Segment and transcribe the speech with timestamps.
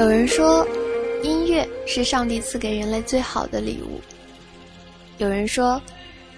[0.00, 0.66] 有人说，
[1.22, 4.00] 音乐是上帝赐给人类最好的礼物。
[5.18, 5.78] 有人说，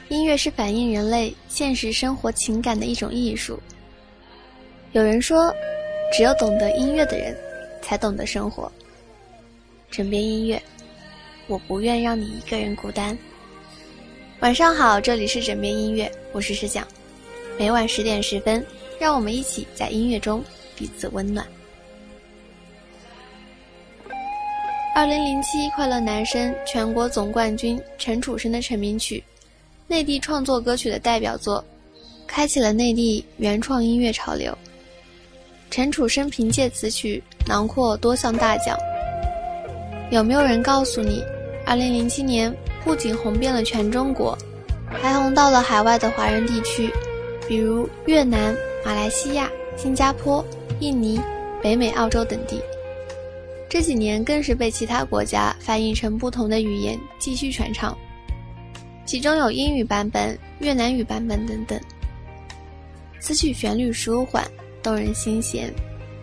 [0.09, 3.57] 音乐是反映人类现实生活情感的一种艺术。
[4.91, 5.55] 有人说，
[6.13, 7.37] 只有懂得音乐的人，
[7.81, 8.71] 才懂得生活。
[9.93, 10.61] 枕边音乐，
[11.47, 13.17] 我不愿让你一个人孤单。
[14.41, 16.85] 晚上好，这里是枕边音乐，我是石讲。
[17.57, 18.67] 每晚十点十分，
[18.99, 20.43] 让我们一起在音乐中
[20.75, 21.47] 彼此温暖。
[24.95, 29.25] 二零零七快乐男声全国总冠军陈楚生的成名曲，
[29.87, 31.65] 内地创作歌曲的代表作，
[32.27, 34.57] 开启了内地原创音乐潮流。
[35.71, 38.77] 陈楚生凭借此曲囊括多项大奖。
[40.11, 41.25] 有没有人告诉你，
[41.65, 44.37] 二零零七年不仅红遍了全中国，
[45.01, 46.93] 还红到了海外的华人地区，
[47.49, 50.45] 比如越南、马来西亚、新加坡、
[50.81, 51.19] 印尼、
[51.63, 52.61] 北美、澳洲等地。
[53.73, 57.97] 这几年更是被其他国家翻译成不同的语言继续传唱，
[59.07, 61.81] 其中有英语版本、越南语版本等等。
[63.19, 64.47] 此曲旋律舒缓，
[64.83, 65.73] 动人心弦，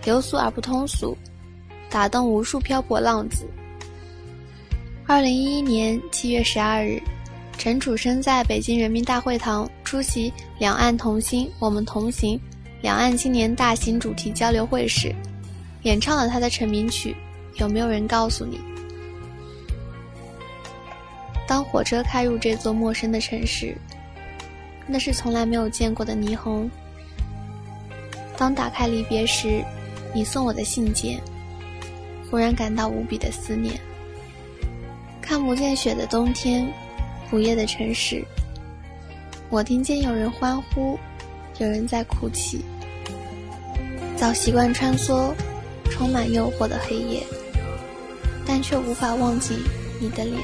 [0.05, 1.17] 流俗而不通俗，
[1.89, 3.49] 打动无数漂泊浪子。
[5.07, 7.01] 二零一一年七月十二日，
[7.57, 12.39] 陈楚生在北京人民大会堂出席“两岸同心，我们同行”
[12.83, 15.11] 两岸青年大型主题交流会时，
[15.81, 17.15] 演唱了他的成名曲。
[17.59, 18.59] 有没有人告诉你，
[21.45, 23.75] 当火车开入这座陌生的城市，
[24.87, 26.69] 那是从来没有见过的霓虹。
[28.37, 29.61] 当打开离别时，
[30.13, 31.19] 你送我的信件，
[32.31, 33.77] 忽然感到无比的思念。
[35.21, 36.65] 看不见雪的冬天，
[37.31, 38.23] 午夜的城市，
[39.49, 40.97] 我听见有人欢呼，
[41.57, 42.63] 有人在哭泣。
[44.15, 45.33] 早习惯穿梭
[45.91, 47.21] 充满诱惑的黑夜。
[48.61, 49.55] 却无法忘记
[49.99, 50.37] 你的脸。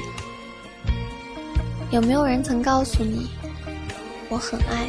[1.90, 3.28] 有没有人曾告诉你，
[4.28, 4.86] 我很爱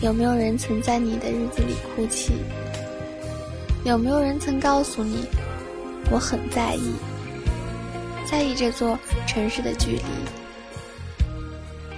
[0.00, 0.06] 你？
[0.06, 2.32] 有没有人曾在你的日子里哭泣？
[3.84, 5.24] 有没有人曾告诉你，
[6.10, 6.92] 我很在意，
[8.30, 10.02] 在意这座城市的距离？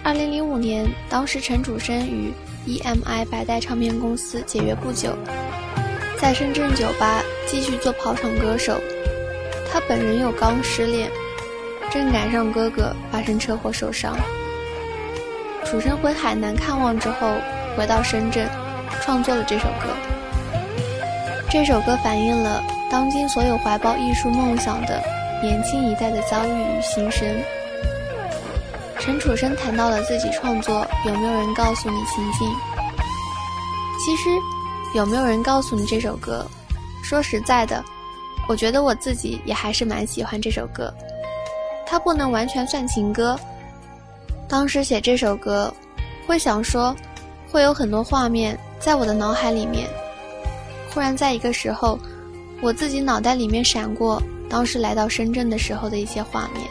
[0.03, 2.33] 二零零五年，当时陈楚生与
[2.67, 5.17] EMI 百代唱片公司解约不久，
[6.19, 8.81] 在深圳酒吧继续做跑场歌手。
[9.73, 11.11] 他本人又刚失恋，
[11.91, 14.17] 正赶上哥哥发生车祸受伤。
[15.65, 17.35] 楚生回海南看望之后，
[17.77, 18.49] 回到深圳，
[19.03, 19.95] 创作了这首歌。
[21.49, 25.03] 这首歌反映了当今所有怀抱艺术梦想的
[25.43, 27.29] 年轻一代的遭遇与心声。
[28.99, 32.49] 陈楚生谈到了自己创作《有没有人告诉你》心境。
[34.05, 34.29] 其实，
[34.95, 36.45] 有没有人告诉你这首歌？
[37.03, 37.83] 说实在的。
[38.51, 40.93] 我觉得我自己也还是蛮喜欢这首歌，
[41.87, 43.39] 它不能完全算情歌。
[44.49, 45.73] 当时写这首歌，
[46.27, 46.93] 会想说，
[47.49, 49.89] 会有很多画面在我的脑海里面。
[50.93, 51.97] 忽然在一个时候，
[52.61, 56.67] 我自己脑袋里面闪过当时来到深圳的时候的一些画面。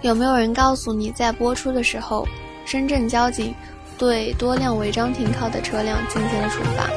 [0.00, 2.26] 有没有人告诉你，在播出的时候，
[2.64, 3.54] 深圳交警
[3.98, 6.88] 对多辆违章停靠的车辆进行了处罚？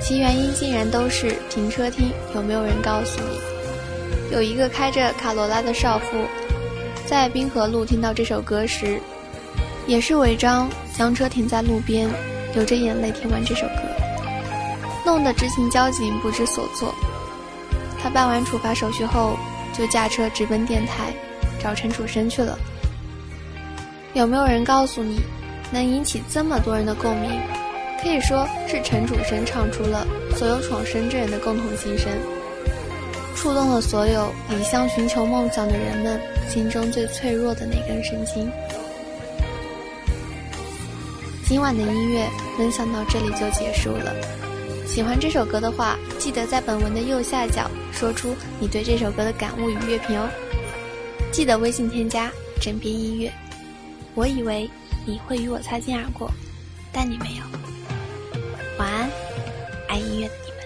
[0.00, 4.34] 其原因竟然都是停车厅，有没有人告诉你？
[4.34, 6.24] 有一个开着卡罗拉的少妇，
[7.06, 8.98] 在滨河路听到这首歌时，
[9.86, 12.08] 也是违章将车停在路边，
[12.54, 13.82] 流着眼泪听完这首歌，
[15.04, 16.94] 弄得执勤交警不知所措。
[18.02, 19.36] 他办完处罚手续后，
[19.76, 21.12] 就驾车直奔电台，
[21.62, 22.58] 找陈楚生去了。
[24.14, 25.20] 有没有人告诉你，
[25.70, 27.30] 能引起这么多人的共鸣？
[28.02, 32.10] 可以说是陈楚生唱出了所有闯深圳人的共同心声，
[33.36, 38.50] 触动了所有离乡寻求梦想的人们心中最脆弱的那根神经。
[41.46, 42.26] 今晚的音乐
[42.56, 44.14] 分享到这里就结束了。
[44.86, 50.28] 喜欢这首歌的话，记得在本文的右下角说出你对这首歌的感悟与乐评哦。
[51.32, 52.30] 记得微信添加
[52.60, 53.30] “枕边音乐”。
[54.14, 54.68] 我以为
[55.06, 56.30] 你会与我擦肩而过，
[56.92, 57.42] 但你没有。
[58.80, 59.10] 晚安，
[59.88, 60.58] 爱音乐的你们。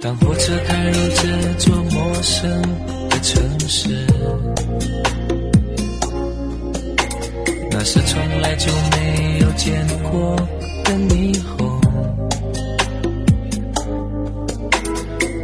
[0.00, 1.26] 当火车开入这
[1.58, 2.48] 座陌生
[3.08, 4.06] 的城市，
[7.72, 10.36] 那是从来就没有见过
[10.84, 11.80] 的霓虹。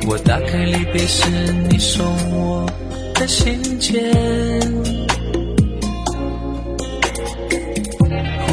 [0.06, 1.28] 我打开离别时
[1.68, 2.64] 你送我
[3.16, 4.75] 的信件。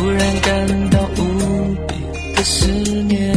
[0.03, 1.95] 突然感到无比
[2.35, 2.67] 的思
[3.07, 3.33] 念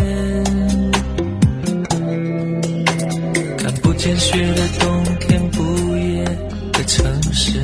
[3.56, 6.24] 看不见雪的冬天不夜
[6.72, 7.60] 的城市。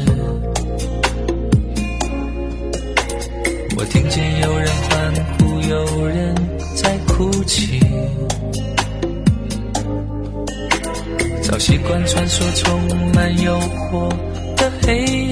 [3.76, 6.32] 我听见有人欢呼有人
[6.76, 7.80] 在哭泣。
[11.42, 12.80] 早习惯穿梭充
[13.12, 13.52] 满诱
[13.90, 14.08] 惑
[14.56, 14.96] 的黑
[15.26, 15.31] 夜。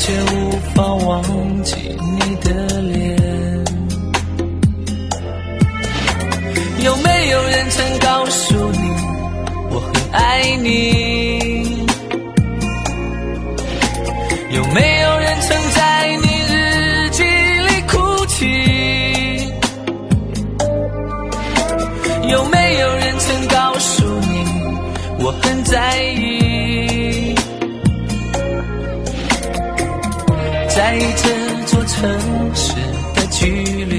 [0.00, 1.22] 却无法忘
[1.62, 3.20] 记你的脸。
[6.82, 8.78] 有没有人曾告诉你，
[9.70, 11.84] 我很爱你？
[14.50, 19.52] 有没有人曾在你日记里哭泣？
[22.26, 24.44] 有没有人曾告诉你，
[25.22, 26.39] 我很在意？
[30.70, 32.74] 在这座城市
[33.14, 33.89] 的距离。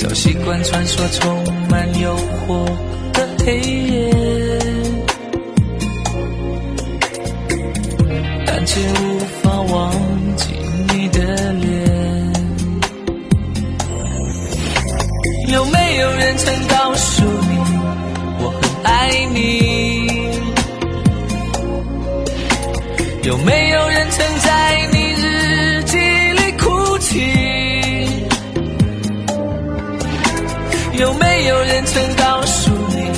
[0.00, 2.16] 早习惯穿梭充满诱
[2.46, 2.64] 惑
[3.12, 4.08] 的黑夜，
[8.46, 9.92] 但却无法忘
[10.36, 10.54] 记
[10.94, 11.68] 你的脸。
[15.48, 17.58] 有没有人曾告诉你，
[18.38, 20.06] 我很爱你？
[23.24, 24.37] 有没有人曾
[30.98, 33.08] 有没有人曾告诉你，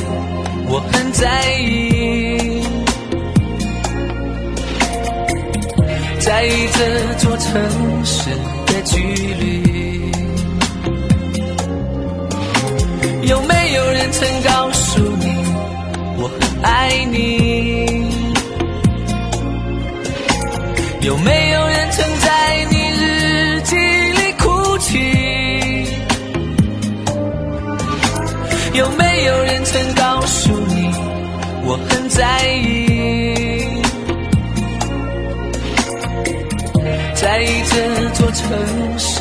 [0.69, 2.62] 我很在意？
[6.19, 8.29] 在意这座城市
[8.67, 10.11] 的距离。
[13.27, 15.33] 有没有人曾告诉你，
[16.19, 18.05] 我很爱你？
[21.00, 22.05] 有没有人曾
[29.73, 30.91] 曾告诉你，
[31.63, 33.81] 我很在意？
[37.15, 39.20] 在意这座城市。